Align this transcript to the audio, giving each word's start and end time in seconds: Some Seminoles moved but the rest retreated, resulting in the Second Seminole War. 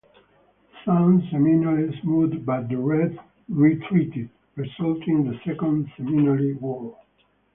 Some 0.83 1.27
Seminoles 1.29 1.93
moved 2.03 2.43
but 2.43 2.69
the 2.69 2.75
rest 2.77 3.19
retreated, 3.47 4.31
resulting 4.55 5.19
in 5.19 5.27
the 5.29 5.39
Second 5.45 5.91
Seminole 5.95 6.55
War. 6.59 6.97